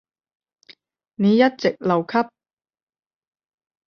[1.17, 2.27] 你一直留級？